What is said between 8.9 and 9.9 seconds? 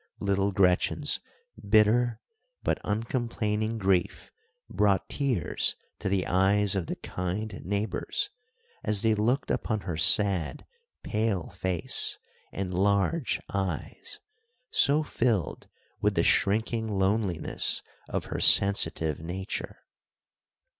they looked upon